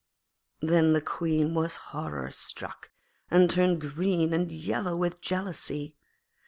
Then 0.61 0.93
the 0.93 1.01
Queen 1.01 1.53
was 1.53 1.75
horror 1.75 2.31
struck, 2.31 2.89
and 3.29 3.47
turned 3.47 3.81
green 3.81 4.33
and 4.33 4.51
yellow 4.51 4.95
with 4.97 5.21
jealousy. 5.21 5.95